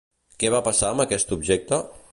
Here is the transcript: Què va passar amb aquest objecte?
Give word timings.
Què 0.43 0.49
va 0.55 0.61
passar 0.69 0.89
amb 0.93 1.05
aquest 1.05 1.37
objecte? 1.39 1.83